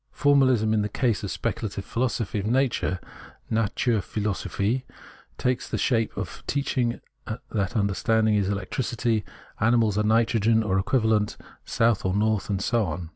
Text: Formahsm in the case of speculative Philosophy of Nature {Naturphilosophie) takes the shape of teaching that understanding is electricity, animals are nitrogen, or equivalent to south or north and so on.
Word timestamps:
Formahsm 0.11 0.73
in 0.73 0.81
the 0.81 0.89
case 0.89 1.23
of 1.23 1.29
speculative 1.29 1.85
Philosophy 1.85 2.39
of 2.39 2.47
Nature 2.47 2.99
{Naturphilosophie) 3.51 4.81
takes 5.37 5.69
the 5.69 5.77
shape 5.77 6.11
of 6.17 6.41
teaching 6.47 6.99
that 7.51 7.75
understanding 7.77 8.33
is 8.33 8.49
electricity, 8.49 9.23
animals 9.59 9.99
are 9.99 10.03
nitrogen, 10.03 10.63
or 10.63 10.79
equivalent 10.79 11.37
to 11.37 11.45
south 11.65 12.03
or 12.03 12.15
north 12.15 12.49
and 12.49 12.63
so 12.63 12.83
on. 12.83 13.09